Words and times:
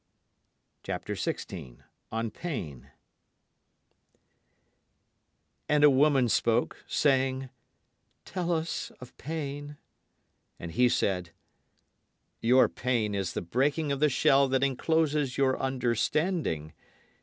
And 0.85 1.03
a 5.71 5.89
woman 5.91 6.27
spoke, 6.27 6.83
saying, 6.87 7.49
Tell 8.25 8.51
us 8.51 8.91
of 8.99 9.15
Pain. 9.17 9.77
And 10.59 10.71
he 10.71 10.89
said: 10.89 11.29
Your 12.39 12.67
pain 12.67 13.13
is 13.13 13.33
the 13.33 13.43
breaking 13.43 13.91
of 13.91 13.99
the 13.99 14.09
shell 14.09 14.47
that 14.47 14.63
encloses 14.63 15.37
your 15.37 15.59
understanding. 15.61 16.73